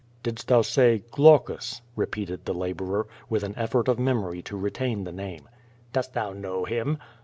"Didst 0.23 0.47
thou 0.47 0.63
say 0.63 1.03
Glaucus?" 1.11 1.83
repeated 1.95 2.45
the 2.45 2.55
laborer, 2.55 3.05
with 3.29 3.43
an 3.43 3.53
effort 3.55 3.87
of 3.87 3.99
memory 3.99 4.41
to 4.41 4.57
retain 4.57 5.03
the 5.03 5.11
nime. 5.11 5.47
"Dost 5.93 6.13
thou 6.13 6.33
know 6.33 6.65
him?" 6.65 6.97